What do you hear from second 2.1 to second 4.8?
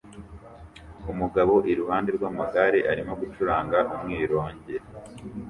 rw'amagare arimo gucuranga umwironge